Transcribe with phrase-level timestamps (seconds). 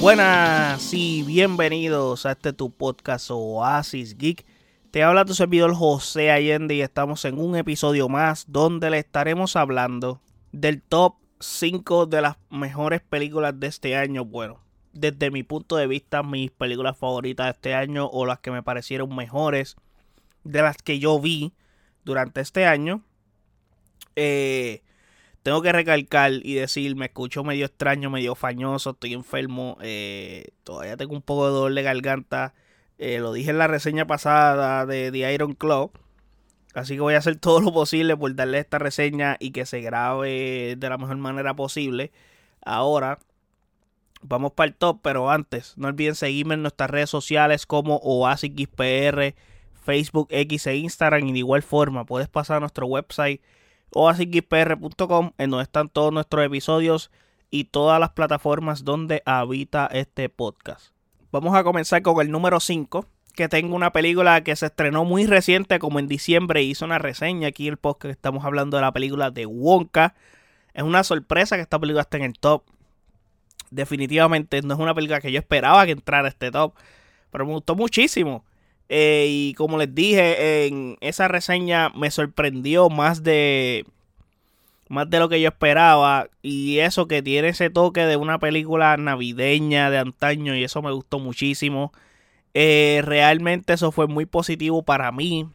[0.00, 4.46] Buenas y bienvenidos a este tu podcast Oasis Geek.
[4.92, 9.56] Te habla tu servidor José Allende y estamos en un episodio más donde le estaremos
[9.56, 10.20] hablando
[10.52, 14.24] del top 5 de las mejores películas de este año.
[14.24, 14.60] Bueno,
[14.92, 18.62] desde mi punto de vista, mis películas favoritas de este año o las que me
[18.62, 19.76] parecieron mejores
[20.44, 21.52] de las que yo vi
[22.04, 23.02] durante este año.
[24.14, 24.82] Eh,
[25.42, 30.96] tengo que recalcar y decir, me escucho medio extraño, medio fañoso, estoy enfermo, eh, todavía
[30.96, 32.54] tengo un poco de dolor de garganta.
[32.98, 35.92] Eh, lo dije en la reseña pasada de The Iron Claw.
[36.74, 39.80] Así que voy a hacer todo lo posible por darle esta reseña y que se
[39.80, 42.12] grabe de la mejor manera posible.
[42.64, 43.18] Ahora,
[44.20, 49.34] vamos para el top, pero antes, no olviden seguirme en nuestras redes sociales como OasisXPR,
[49.82, 51.26] Facebook, X e Instagram.
[51.28, 53.40] Y de igual forma, puedes pasar a nuestro website
[53.90, 57.10] oasisxpr.com, en donde están todos nuestros episodios
[57.50, 60.92] y todas las plataformas donde habita este podcast.
[61.30, 65.26] Vamos a comenzar con el número 5, que tengo una película que se estrenó muy
[65.26, 68.10] reciente, como en diciembre, hizo una reseña aquí en el podcast.
[68.10, 70.14] Estamos hablando de la película de Wonka.
[70.74, 72.64] Es una sorpresa que esta película esté en el top.
[73.70, 76.74] Definitivamente no es una película que yo esperaba que entrara a este top,
[77.30, 78.44] pero me gustó muchísimo.
[78.88, 83.86] Eh, y como les dije, en esa reseña me sorprendió más de.
[84.88, 86.28] Más de lo que yo esperaba.
[86.42, 90.56] Y eso que tiene ese toque de una película navideña de antaño.
[90.56, 91.92] Y eso me gustó muchísimo.
[92.54, 95.48] Eh, realmente eso fue muy positivo para mí.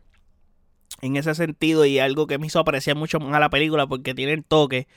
[1.01, 1.85] En ese sentido.
[1.85, 3.87] Y algo que me hizo apreciar mucho más a la película.
[3.87, 4.87] Porque tiene el toque.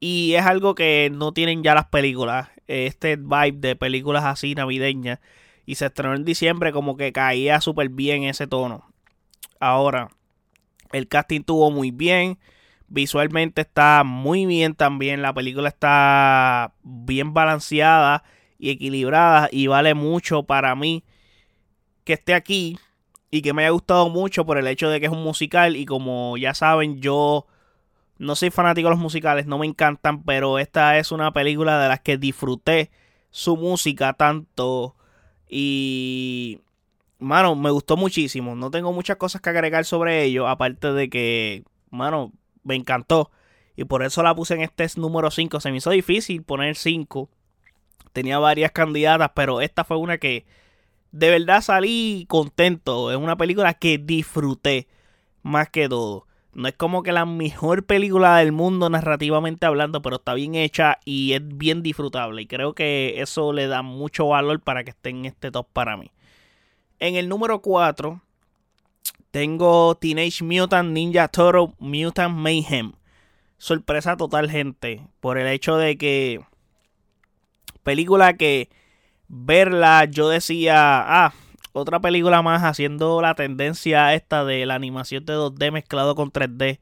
[0.00, 2.48] Y es algo que no tienen ya las películas.
[2.66, 5.20] Este vibe de películas así navideñas
[5.66, 8.90] y se estrenó en diciembre como que caía súper bien ese tono.
[9.60, 10.10] Ahora,
[10.92, 12.38] el casting tuvo muy bien.
[12.88, 15.22] Visualmente está muy bien también.
[15.22, 18.24] La película está bien balanceada
[18.58, 19.48] y equilibrada.
[19.52, 21.04] Y vale mucho para mí
[22.04, 22.78] que esté aquí.
[23.30, 25.76] Y que me haya gustado mucho por el hecho de que es un musical.
[25.76, 27.46] Y como ya saben, yo
[28.18, 29.46] no soy fanático de los musicales.
[29.46, 30.24] No me encantan.
[30.24, 32.90] Pero esta es una película de las que disfruté
[33.30, 34.96] su música tanto
[35.50, 36.60] y,
[37.18, 38.54] mano, me gustó muchísimo.
[38.54, 43.30] No tengo muchas cosas que agregar sobre ello, aparte de que, mano, me encantó.
[43.76, 45.60] Y por eso la puse en este número 5.
[45.60, 47.28] Se me hizo difícil poner 5.
[48.12, 50.44] Tenía varias candidatas, pero esta fue una que
[51.10, 53.10] de verdad salí contento.
[53.10, 54.86] Es una película que disfruté
[55.42, 56.26] más que todo.
[56.52, 60.98] No es como que la mejor película del mundo narrativamente hablando, pero está bien hecha
[61.04, 62.42] y es bien disfrutable.
[62.42, 65.96] Y creo que eso le da mucho valor para que esté en este top para
[65.96, 66.10] mí.
[66.98, 68.20] En el número 4
[69.30, 72.92] tengo Teenage Mutant Ninja Turtle Mutant Mayhem.
[73.58, 75.06] Sorpresa total, gente.
[75.20, 76.40] Por el hecho de que.
[77.84, 78.68] Película que
[79.28, 81.26] verla yo decía.
[81.26, 81.32] Ah,
[81.72, 86.80] otra película más haciendo la tendencia esta de la animación de 2D mezclado con 3D.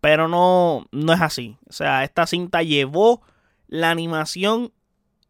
[0.00, 1.56] Pero no, no es así.
[1.68, 3.22] O sea, esta cinta llevó
[3.68, 4.72] la animación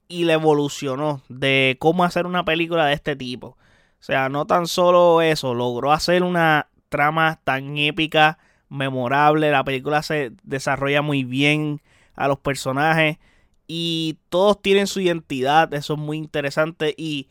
[0.09, 3.49] y la evolucionó de cómo hacer una película de este tipo.
[3.49, 8.39] O sea, no tan solo eso, logró hacer una trama tan épica,
[8.69, 9.51] memorable.
[9.51, 11.83] La película se desarrolla muy bien
[12.15, 13.19] a los personajes
[13.67, 15.73] y todos tienen su identidad.
[15.75, 17.29] Eso es muy interesante y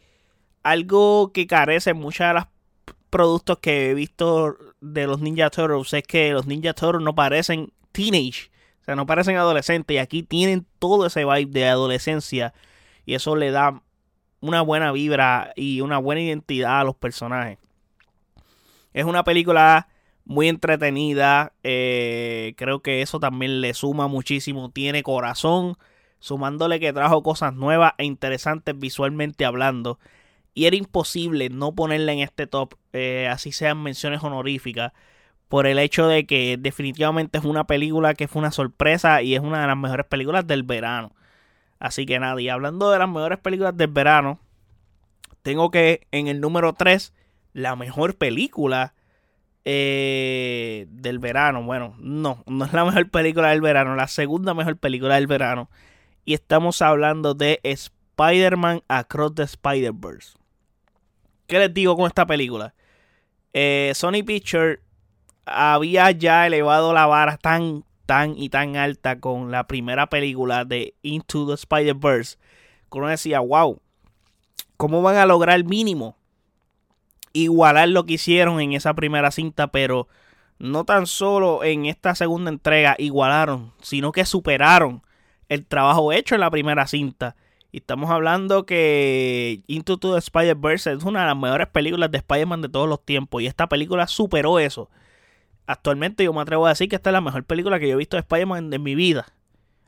[0.70, 2.46] algo que carece en muchos de los
[3.10, 7.72] productos que he visto de los Ninja Turtles es que los Ninja Turtles no parecen
[7.94, 8.52] teenage,
[8.82, 12.54] o sea, no parecen adolescentes y aquí tienen todo ese vibe de adolescencia
[13.06, 13.82] y eso le da
[14.42, 17.58] una buena vibra y una buena identidad a los personajes.
[18.94, 19.88] Es una película
[20.26, 25.78] muy entretenida, eh, creo que eso también le suma muchísimo, tiene corazón,
[26.20, 30.00] sumándole que trajo cosas nuevas e interesantes visualmente hablando
[30.58, 34.92] y era imposible no ponerla en este top, eh, así sean menciones honoríficas,
[35.50, 39.42] por el hecho de que definitivamente es una película que fue una sorpresa y es
[39.42, 41.14] una de las mejores películas del verano.
[41.78, 44.40] Así que nada, y hablando de las mejores películas del verano,
[45.44, 47.14] tengo que en el número 3,
[47.54, 48.96] la mejor película
[49.64, 51.62] eh, del verano.
[51.62, 55.70] Bueno, no, no es la mejor película del verano, la segunda mejor película del verano.
[56.26, 60.37] Y estamos hablando de Spider-Man Across the Spider-Verse.
[61.48, 62.74] ¿Qué les digo con esta película?
[63.54, 64.80] Eh, Sony Pictures
[65.46, 70.94] había ya elevado la vara tan, tan y tan alta con la primera película de
[71.02, 72.38] Into the Spider-Verse.
[72.92, 73.80] Que uno decía, wow,
[74.76, 76.18] ¿cómo van a lograr mínimo?
[77.32, 80.10] Igualar lo que hicieron en esa primera cinta, pero
[80.60, 85.02] no tan solo en esta segunda entrega igualaron, sino que superaron
[85.48, 87.38] el trabajo hecho en la primera cinta
[87.72, 92.62] Y estamos hablando que Into the Spider-Verse es una de las mejores películas de Spider-Man
[92.62, 93.42] de todos los tiempos.
[93.42, 94.90] Y esta película superó eso.
[95.66, 97.98] Actualmente yo me atrevo a decir que esta es la mejor película que yo he
[97.98, 99.28] visto de Spider-Man en mi vida.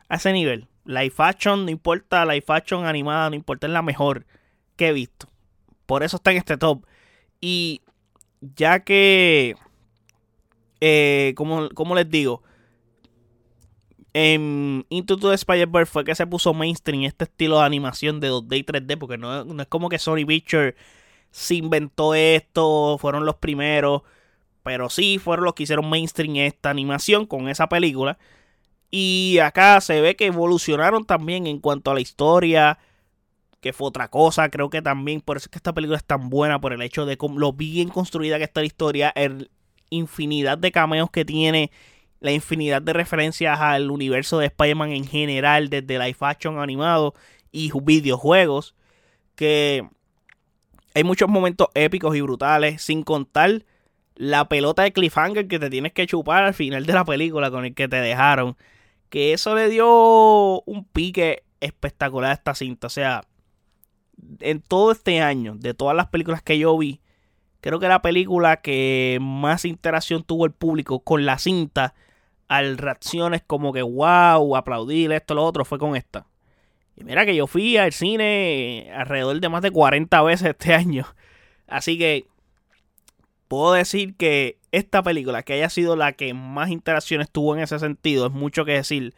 [0.10, 0.68] A ese nivel.
[0.86, 4.26] Live action, no importa, live action animada, no importa, es la mejor
[4.76, 5.30] que he visto.
[5.86, 6.86] Por eso está en este top.
[7.40, 7.82] Y
[8.42, 9.56] ya que,
[10.82, 12.44] eh, como, como les digo,
[14.14, 18.58] en Into the Spider-Verse fue que se puso mainstream este estilo de animación de 2D
[18.58, 20.76] y 3D, porque no, es como que Sony Pictures
[21.32, 24.02] se inventó esto, fueron los primeros,
[24.64, 28.18] pero sí fueron los que hicieron mainstream esta animación con esa película.
[28.92, 32.80] Y acá se ve que evolucionaron también en cuanto a la historia,
[33.62, 36.30] que fue otra cosa, creo que también, por eso es que esta película es tan
[36.30, 39.52] buena, por el hecho de lo bien construida que está la historia, el
[39.92, 41.72] infinidad de cameos que tiene
[42.20, 47.14] la infinidad de referencias al universo de Spider-Man en general, desde live action animado
[47.52, 48.76] y videojuegos,
[49.36, 49.88] que
[50.94, 53.64] hay muchos momentos épicos y brutales, sin contar
[54.16, 57.64] la pelota de cliffhanger que te tienes que chupar al final de la película con
[57.66, 58.58] el que te dejaron,
[59.10, 63.24] que eso le dio un pique espectacular a esta cinta, o sea,
[64.42, 67.00] en todo este año, de todas las películas que yo vi,
[67.62, 71.96] creo que la película que más interacción tuvo el público con la cinta
[72.50, 76.26] al reacciones como que wow, aplaudir esto, lo otro, fue con esta.
[76.98, 81.06] Y mira que yo fui al cine alrededor de más de 40 veces este año.
[81.68, 82.26] Así que
[83.48, 87.80] puedo decir que esta película, que haya sido la que más interacciones tuvo en ese
[87.80, 89.14] sentido, es mucho que decir.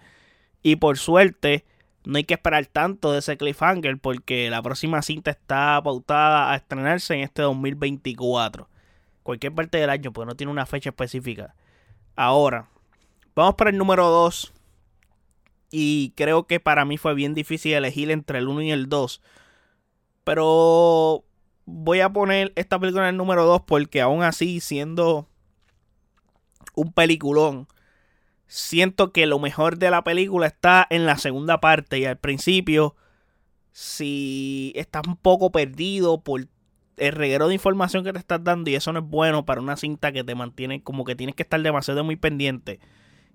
[0.62, 1.66] Y por suerte,
[2.04, 6.56] no hay que esperar tanto de ese cliffhanger porque la próxima cinta está pautada a
[6.57, 8.68] estrenarse en este 2024.
[9.24, 11.56] Cualquier parte del año, pues no tiene una fecha específica.
[12.16, 12.68] Ahora,
[13.33, 14.54] Vamos para el número 2.
[15.72, 19.22] Y creo que para mí fue bien difícil elegir entre el 1 y el 2.
[20.25, 21.24] Pero
[21.66, 25.30] voy a poner esta película en el número 2 porque aún así, siendo
[26.75, 27.68] un peliculón,
[28.48, 32.00] siento que lo mejor de la película está en la segunda parte.
[32.00, 32.98] Y al principio,
[33.72, 36.48] si estás un poco perdido por
[36.98, 39.78] el reguero de información que te estás dando y eso no es bueno para una
[39.78, 42.80] cinta que te mantiene como que tienes que estar demasiado muy pendiente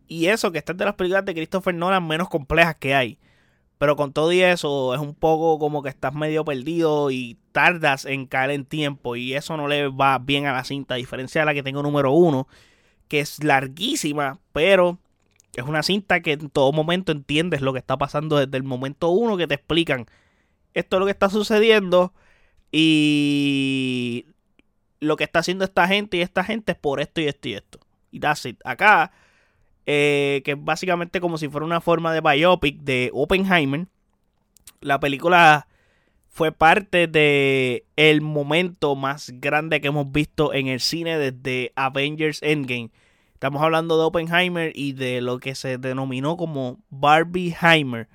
[0.08, 3.18] y eso, que esta es de las películas de Christopher Nolan menos complejas que hay.
[3.78, 8.06] Pero con todo y eso, es un poco como que estás medio perdido y tardas
[8.06, 9.16] en caer en tiempo.
[9.16, 11.82] Y eso no le va bien a la cinta, a diferencia de la que tengo
[11.82, 12.48] número uno,
[13.08, 14.98] que es larguísima, pero
[15.54, 19.10] es una cinta que en todo momento entiendes lo que está pasando desde el momento
[19.10, 20.06] uno que te explican
[20.76, 22.12] esto es lo que está sucediendo
[22.70, 24.26] y
[25.00, 27.54] lo que está haciendo esta gente y esta gente es por esto y esto y
[27.54, 27.80] esto.
[28.10, 28.60] Y that's it.
[28.62, 29.10] Acá
[29.86, 33.86] eh, que es básicamente como si fuera una forma de biopic de Oppenheimer.
[34.80, 35.68] La película
[36.28, 42.42] fue parte de el momento más grande que hemos visto en el cine desde Avengers
[42.42, 42.90] Endgame.
[43.32, 48.08] Estamos hablando de Oppenheimer y de lo que se denominó como Barbieheimer.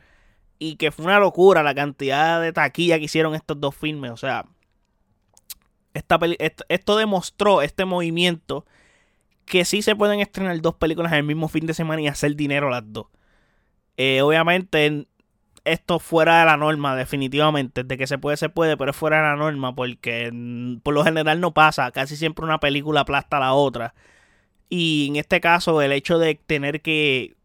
[0.60, 4.12] Y que fue una locura la cantidad de taquilla que hicieron estos dos filmes.
[4.12, 4.46] O sea,
[5.94, 6.20] esta
[6.70, 8.66] esto demostró este movimiento
[9.46, 12.36] que sí se pueden estrenar dos películas en el mismo fin de semana y hacer
[12.36, 13.08] dinero las dos.
[13.98, 15.08] Eh, obviamente,
[15.66, 17.84] esto fuera de la norma, definitivamente.
[17.84, 20.94] De que se puede, se puede, pero es fuera de la norma porque mm, por
[20.94, 21.92] lo general no pasa.
[21.92, 23.94] Casi siempre una película aplasta a la otra.
[24.70, 27.36] Y en este caso, el hecho de tener que.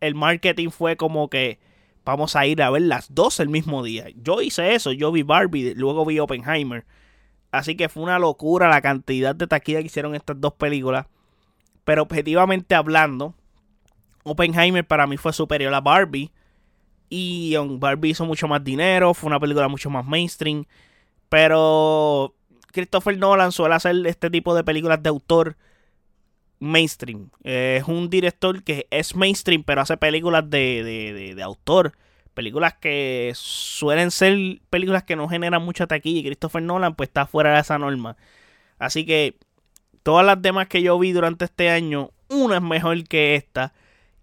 [0.00, 1.58] El marketing fue como que
[2.04, 4.06] vamos a ir a ver las dos el mismo día.
[4.16, 6.86] Yo hice eso, yo vi Barbie, luego vi Oppenheimer.
[7.52, 11.06] Así que fue una locura la cantidad de taquilla que hicieron estas dos películas.
[11.84, 13.34] Pero objetivamente hablando,
[14.22, 16.30] Oppenheimer para mí fue superior a Barbie.
[17.08, 20.64] Y Barbie hizo mucho más dinero, fue una película mucho más mainstream.
[21.28, 22.34] Pero
[22.72, 25.56] Christopher Nolan suele hacer este tipo de películas de autor
[26.60, 27.30] mainstream.
[27.42, 31.94] es un director que es mainstream, pero hace películas de, de, de, autor.
[32.34, 36.20] Películas que suelen ser películas que no generan mucha taquilla.
[36.20, 38.16] Y Christopher Nolan pues está fuera de esa norma.
[38.78, 39.36] Así que
[40.02, 43.72] todas las demás que yo vi durante este año, una es mejor que esta.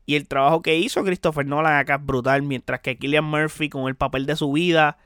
[0.06, 2.42] Y el trabajo que hizo Christopher Nolan acá es brutal.
[2.42, 4.98] Mientras que Killian Murphy con el papel de su vida,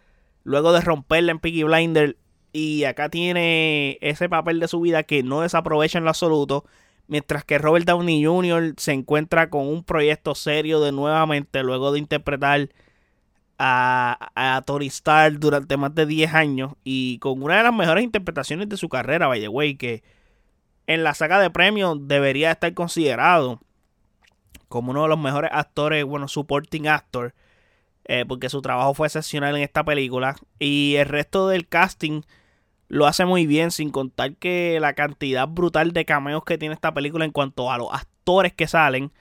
[0.43, 2.17] luego de romperla en Piggy Blinder,
[2.53, 6.65] y acá tiene ese papel de su vida que no desaprovecha en lo absoluto.
[7.07, 8.75] Mientras que Robert Downey Jr.
[8.77, 12.69] se encuentra con un proyecto serio de nuevamente, luego de interpretar
[13.57, 16.73] a, a Tony Stark durante más de 10 años.
[16.83, 20.03] Y con una de las mejores interpretaciones de su carrera, by the que
[20.93, 23.59] en la saga de premios debería estar considerado
[24.67, 27.33] como uno de los mejores actores, bueno, supporting actor.
[28.05, 30.35] eh, porque su trabajo fue excepcional en esta película.
[30.59, 32.23] Y el resto del casting
[32.87, 36.93] lo hace muy bien, sin contar que la cantidad brutal de cameos que tiene esta
[36.93, 39.11] película en cuanto a los actores que salen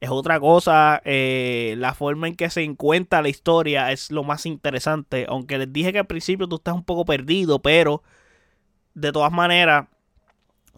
[0.00, 1.00] es otra cosa.
[1.04, 5.26] Eh, la forma en que se encuentra la historia es lo más interesante.
[5.28, 8.02] Aunque les dije que al principio tú estás un poco perdido, pero
[8.94, 9.86] de todas maneras,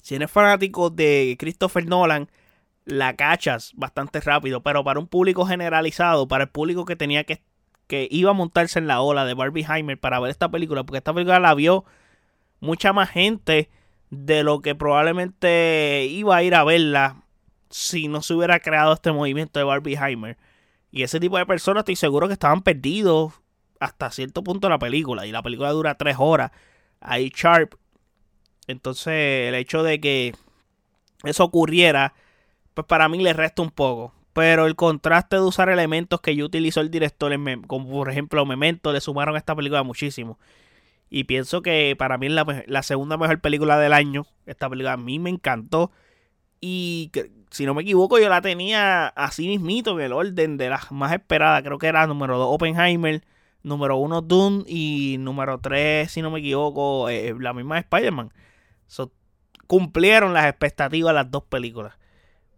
[0.04, 2.28] si eres fanático de Christopher Nolan,
[2.84, 4.62] la cachas bastante rápido.
[4.62, 7.42] Pero para un público generalizado, para el público que tenía que,
[7.86, 10.98] que iba a montarse en la ola de Barbie Heimer para ver esta película, porque
[10.98, 11.86] esta película la vio
[12.60, 13.70] mucha más gente
[14.10, 17.22] de lo que probablemente iba a ir a verla
[17.70, 20.36] si no se hubiera creado este movimiento de Barbieheimer.
[20.92, 23.32] Y ese tipo de personas estoy seguro que estaban perdidos
[23.80, 25.24] hasta cierto punto de la película.
[25.24, 26.50] Y la película dura tres horas.
[27.00, 27.76] Ahí Sharp.
[28.66, 30.34] Entonces el hecho de que
[31.24, 32.14] eso ocurriera,
[32.74, 34.12] pues para mí le resta un poco.
[34.32, 37.32] Pero el contraste de usar elementos que yo utilizó el director,
[37.66, 40.38] como por ejemplo Memento, le sumaron a esta película muchísimo.
[41.08, 42.32] Y pienso que para mí es
[42.66, 44.26] la, segunda mejor película del año.
[44.46, 45.92] Esta película a mí me encantó.
[46.60, 47.12] Y
[47.50, 51.12] si no me equivoco, yo la tenía así mismito en el orden de las más
[51.12, 51.62] esperadas.
[51.62, 53.22] Creo que era número 2 Oppenheimer,
[53.62, 58.32] número 1 Dune y número 3, si no me equivoco, eh, la misma Spider-Man.
[59.66, 61.94] Cumplieron las expectativas las dos películas.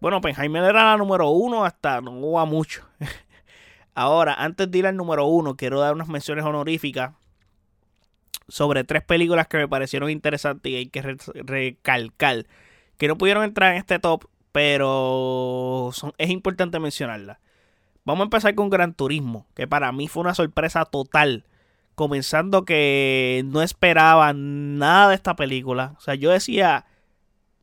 [0.00, 2.84] Bueno, Oppenheimer era la número 1 hasta no va mucho.
[3.94, 7.14] Ahora, antes de ir al número 1, quiero dar unas menciones honoríficas
[8.48, 12.46] sobre tres películas que me parecieron interesantes y hay que recalcar
[12.96, 17.40] que no pudieron entrar en este top, pero es importante mencionarla.
[18.04, 21.44] Vamos a empezar con Gran Turismo, que para mí fue una sorpresa total.
[21.96, 25.94] Comenzando que no esperaba nada de esta película.
[25.98, 26.86] O sea, yo decía,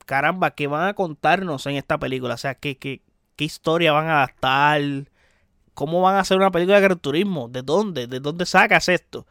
[0.05, 2.33] caramba, ¿qué van a contarnos en esta película?
[2.33, 3.01] O sea, ¿qué, qué,
[3.37, 4.81] qué historia van a adaptar?
[5.73, 7.47] ¿Cómo van a hacer una película de Turismo?
[7.47, 8.07] ¿De dónde?
[8.07, 9.25] ¿De dónde sacas esto?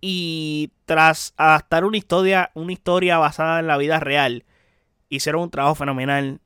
[0.00, 4.44] Y tras adaptar una historia, una historia basada en la vida real,
[5.08, 6.40] hicieron un trabajo fenomenal.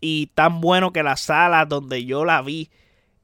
[0.00, 2.70] Y tan bueno que la sala donde yo la vi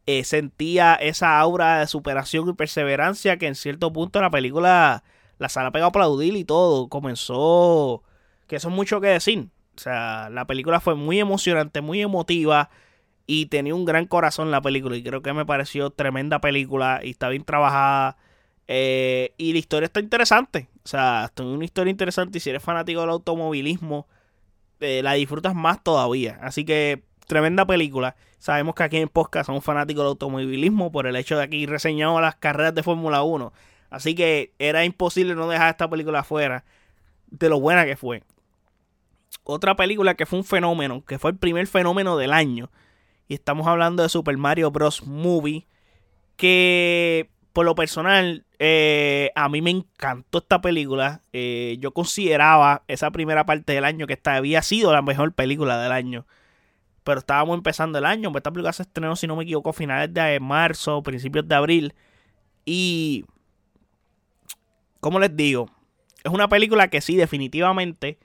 [0.06, 5.04] eh, sentía esa aura de superación y perseverancia que en cierto punto la película,
[5.38, 6.88] la sala pegó a aplaudir y todo.
[6.88, 8.02] Comenzó,
[8.48, 9.48] que eso es mucho que decir.
[9.76, 12.70] O sea, la película fue muy emocionante, muy emotiva
[13.26, 17.10] y tenía un gran corazón la película y creo que me pareció tremenda película y
[17.10, 18.16] está bien trabajada.
[18.68, 20.68] Eh, y la historia está interesante.
[20.84, 24.06] O sea, es una historia interesante y si eres fanático del automovilismo
[24.80, 26.38] eh, la disfrutas más todavía.
[26.42, 28.16] Así que tremenda película.
[28.38, 32.20] Sabemos que aquí en Podcast somos fanáticos del automovilismo por el hecho de aquí reseñamos
[32.20, 33.52] las carreras de Fórmula 1.
[33.90, 36.64] Así que era imposible no dejar esta película afuera
[37.30, 38.22] de lo buena que fue.
[39.44, 42.70] Otra película que fue un fenómeno, que fue el primer fenómeno del año.
[43.28, 45.06] Y estamos hablando de Super Mario Bros.
[45.06, 45.66] Movie.
[46.36, 51.20] Que por lo personal, eh, a mí me encantó esta película.
[51.32, 55.80] Eh, yo consideraba esa primera parte del año que esta había sido la mejor película
[55.82, 56.26] del año.
[57.04, 58.32] Pero estábamos empezando el año.
[58.34, 61.94] Esta película se estrenó, si no me equivoco, a finales de marzo, principios de abril.
[62.64, 63.24] Y.
[65.00, 65.68] ¿Cómo les digo?
[66.22, 68.18] Es una película que sí, definitivamente.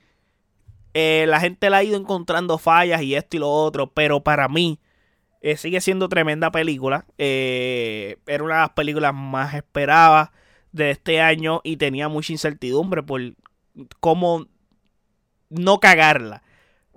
[0.94, 3.92] Eh, la gente la ha ido encontrando fallas y esto y lo otro.
[3.92, 4.78] Pero para mí
[5.40, 7.06] eh, sigue siendo tremenda película.
[7.18, 10.30] Eh, era una de las películas más esperadas
[10.72, 13.20] de este año y tenía mucha incertidumbre por
[14.00, 14.46] cómo
[15.48, 16.42] no cagarla.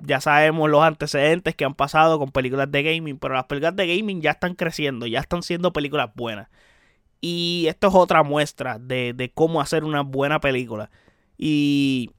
[0.03, 3.95] Ya sabemos los antecedentes que han pasado con películas de gaming, pero las películas de
[3.95, 6.49] gaming ya están creciendo, ya están siendo películas buenas.
[7.21, 10.89] Y esto es otra muestra de, de cómo hacer una buena película.
[11.37, 12.11] Y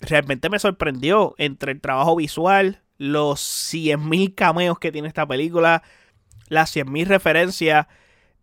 [0.00, 3.40] realmente me sorprendió entre el trabajo visual, los
[3.72, 5.82] 100.000 cameos que tiene esta película,
[6.48, 7.86] las 100.000 referencias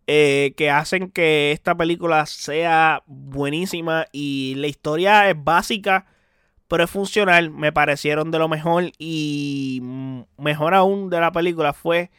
[0.08, 6.06] eh, que hacen que esta película sea buenísima y la historia es básica,
[6.68, 9.82] pero es funcional, me parecieron de lo mejor y
[10.38, 12.12] mejor aún de la película fue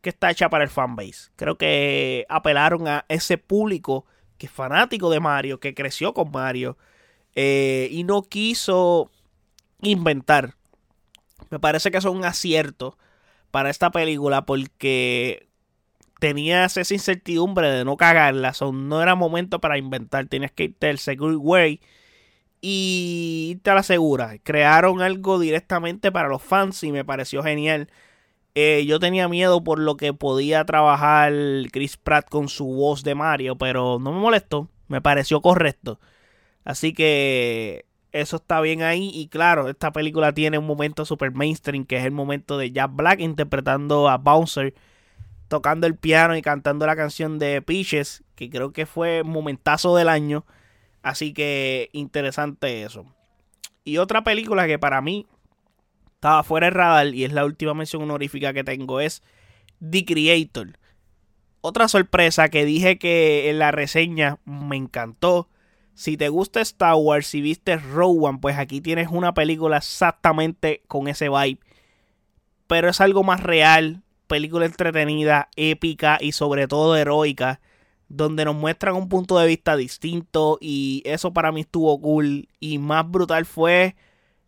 [0.00, 1.30] que está hecha para el fanbase.
[1.36, 4.06] Creo que apelaron a ese público
[4.38, 6.78] que es fanático de Mario, que creció con Mario
[7.34, 9.10] eh, y no quiso
[9.82, 10.54] inventar
[11.50, 12.96] me parece que es un acierto
[13.50, 15.48] para esta película porque
[16.20, 18.52] tenías esa incertidumbre de no cagarla.
[18.72, 20.26] no era momento para inventar.
[20.26, 21.80] Tenías que irte el seguro way
[22.60, 24.38] y te la segura.
[24.42, 27.88] Crearon algo directamente para los fans y me pareció genial.
[28.54, 31.32] Eh, yo tenía miedo por lo que podía trabajar
[31.72, 34.68] Chris Pratt con su voz de Mario, pero no me molestó.
[34.88, 36.00] Me pareció correcto.
[36.64, 39.10] Así que eso está bien ahí.
[39.14, 42.90] Y claro, esta película tiene un momento super mainstream, que es el momento de Jack
[42.94, 44.74] Black interpretando a Bouncer.
[45.48, 50.08] tocando el piano y cantando la canción de Peaches, que creo que fue momentazo del
[50.08, 50.44] año.
[51.02, 53.06] Así que interesante eso.
[53.84, 55.26] Y otra película que para mí
[56.14, 59.22] estaba fuera de radar y es la última mención honorífica que tengo es
[59.80, 60.78] The Creator.
[61.62, 65.48] Otra sorpresa que dije que en la reseña me encantó.
[65.94, 71.08] Si te gusta Star Wars, si viste One, pues aquí tienes una película exactamente con
[71.08, 71.60] ese vibe.
[72.66, 77.60] Pero es algo más real, película entretenida, épica y sobre todo heroica,
[78.10, 82.78] donde nos muestran un punto de vista distinto y eso para mí estuvo cool y
[82.78, 83.94] más brutal fue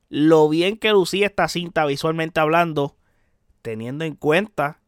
[0.08, 2.96] lo bien que lucía esta cinta visualmente hablando,
[3.62, 4.80] teniendo en cuenta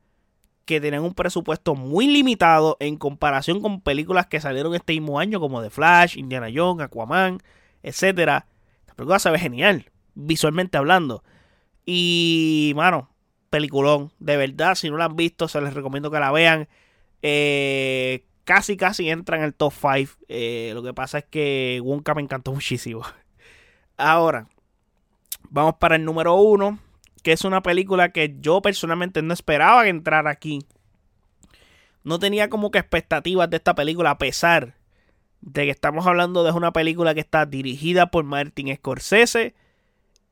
[0.64, 5.38] que tenían un presupuesto muy limitado en comparación con películas que salieron este mismo año
[5.38, 7.38] como The Flash, Indiana Jones, Aquaman,
[7.84, 8.16] etc.
[8.26, 11.22] La película se ve genial, visualmente hablando.
[11.86, 13.10] Y, mano,
[13.50, 14.10] peliculón.
[14.18, 16.68] De verdad, si no la han visto, se les recomiendo que la vean.
[17.22, 20.12] Eh, casi, casi entra en el top 5.
[20.28, 23.02] Eh, lo que pasa es que Wonka me encantó muchísimo.
[23.96, 24.48] Ahora,
[25.50, 26.78] vamos para el número 1
[27.24, 30.60] que es una película que yo personalmente no esperaba que entrara aquí.
[32.04, 34.74] No tenía como que expectativas de esta película, a pesar
[35.40, 39.54] de que estamos hablando de una película que está dirigida por Martin Scorsese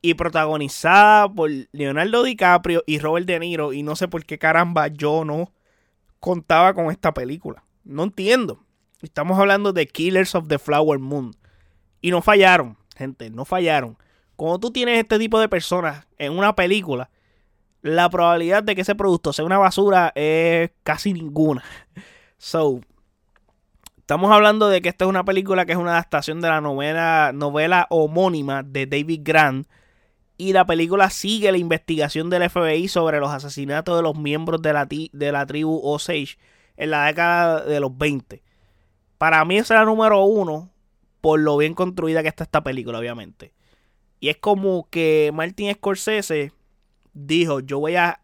[0.02, 3.72] y protagonizada por Leonardo DiCaprio y Robert De Niro.
[3.72, 5.50] Y no sé por qué caramba yo no
[6.20, 7.64] contaba con esta película.
[7.84, 8.64] No entiendo.
[9.00, 11.34] Estamos hablando de Killers of the Flower Moon.
[12.00, 13.96] Y no fallaron, gente, no fallaron.
[14.36, 17.10] Cuando tú tienes este tipo de personas en una película,
[17.82, 21.62] la probabilidad de que ese producto sea una basura es casi ninguna.
[22.44, 22.80] So,
[23.98, 27.30] estamos hablando de que esta es una película que es una adaptación de la novela,
[27.32, 29.68] novela homónima de David Grant.
[30.38, 34.72] Y la película sigue la investigación del FBI sobre los asesinatos de los miembros de
[34.72, 36.36] la, de la tribu Osage
[36.76, 38.42] en la década de los 20.
[39.18, 40.70] Para mí es la número uno
[41.20, 43.54] por lo bien construida que está esta película, obviamente.
[44.20, 46.52] Y es como que Martin Scorsese
[47.12, 48.20] dijo, yo voy a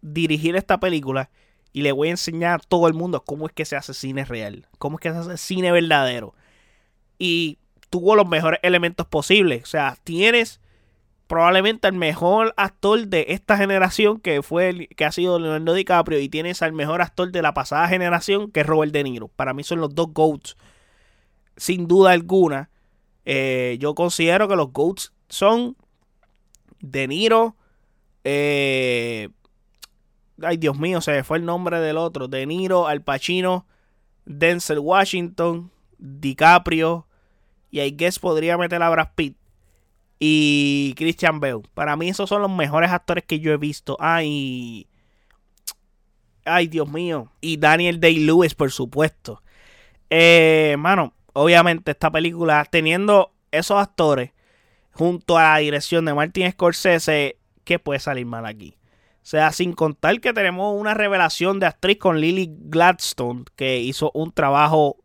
[0.00, 1.30] dirigir esta película
[1.72, 4.24] y le voy a enseñar a todo el mundo cómo es que se hace cine
[4.24, 6.34] real, cómo es que se hace cine verdadero.
[7.18, 7.58] Y
[7.90, 9.62] tuvo los mejores elementos posibles.
[9.62, 10.60] O sea, tienes
[11.30, 16.28] probablemente al mejor actor de esta generación, que fue que ha sido Leonardo DiCaprio, y
[16.28, 19.28] tienes al mejor actor de la pasada generación, que es Robert De Niro.
[19.28, 20.56] Para mí son los dos GOATs,
[21.56, 22.68] sin duda alguna.
[23.24, 25.76] Eh, yo considero que los GOATs son
[26.80, 27.54] De Niro.
[28.24, 29.28] Eh,
[30.42, 32.26] ay, Dios mío, se fue el nombre del otro.
[32.26, 33.66] De Niro, Al Pacino,
[34.24, 37.06] Denzel Washington, DiCaprio.
[37.70, 39.36] Y I guess podría meter a Brad Pitt.
[40.20, 41.62] Y Christian Bale.
[41.74, 43.96] Para mí esos son los mejores actores que yo he visto.
[43.98, 44.86] Ay.
[46.44, 47.32] Ay, Dios mío.
[47.40, 49.42] Y Daniel Day-Lewis, por supuesto.
[50.10, 54.32] Eh, mano, obviamente esta película, teniendo esos actores,
[54.92, 58.76] junto a la dirección de Martin Scorsese, ¿qué puede salir mal aquí?
[59.22, 64.10] O sea, sin contar que tenemos una revelación de actriz con Lily Gladstone, que hizo
[64.12, 64.96] un trabajo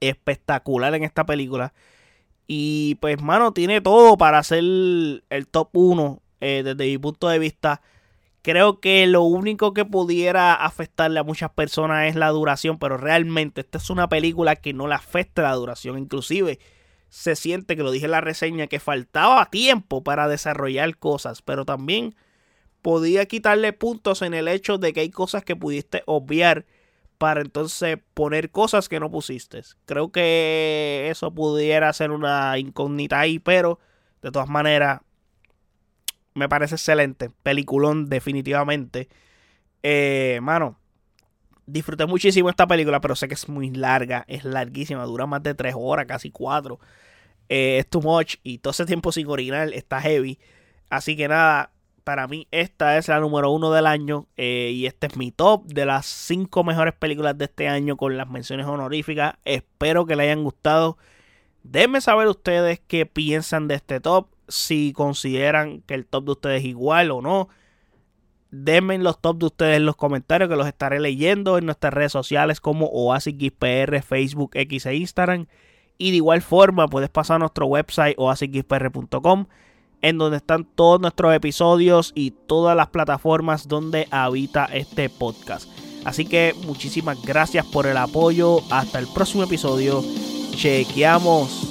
[0.00, 1.72] espectacular en esta película.
[2.46, 7.38] Y pues, mano, tiene todo para ser el top 1 eh, desde mi punto de
[7.38, 7.80] vista.
[8.42, 13.60] Creo que lo único que pudiera afectarle a muchas personas es la duración, pero realmente
[13.60, 15.98] esta es una película que no le afecta la duración.
[15.98, 16.58] Inclusive,
[17.08, 21.64] se siente, que lo dije en la reseña, que faltaba tiempo para desarrollar cosas, pero
[21.64, 22.16] también
[22.80, 26.66] podía quitarle puntos en el hecho de que hay cosas que pudiste obviar
[27.22, 29.62] para entonces poner cosas que no pusiste.
[29.86, 33.78] Creo que eso pudiera ser una incógnita ahí, pero
[34.22, 35.02] de todas maneras
[36.34, 37.30] me parece excelente.
[37.44, 39.08] Peliculón definitivamente.
[39.84, 40.80] Eh, mano,
[41.64, 45.54] disfruté muchísimo esta película, pero sé que es muy larga, es larguísima, dura más de
[45.54, 46.80] 3 horas, casi 4.
[47.48, 50.40] Eh, es too much y todo ese tiempo sin original está heavy.
[50.90, 51.70] Así que nada,
[52.04, 55.66] para mí esta es la número uno del año eh, y este es mi top
[55.66, 59.34] de las 5 mejores películas de este año con las menciones honoríficas.
[59.44, 60.98] Espero que les hayan gustado.
[61.62, 66.60] Déjenme saber ustedes qué piensan de este top, si consideran que el top de ustedes
[66.62, 67.48] es igual o no.
[68.50, 72.12] Denme los top de ustedes en los comentarios que los estaré leyendo en nuestras redes
[72.12, 75.46] sociales como OasisXPR, Facebook, X e Instagram.
[75.96, 79.46] Y de igual forma puedes pasar a nuestro website oasisxpr.com
[80.02, 85.68] en donde están todos nuestros episodios y todas las plataformas donde habita este podcast.
[86.04, 88.60] Así que muchísimas gracias por el apoyo.
[88.70, 90.04] Hasta el próximo episodio.
[90.56, 91.68] Chequeamos.